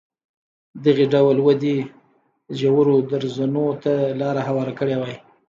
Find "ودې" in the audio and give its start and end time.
1.41-1.77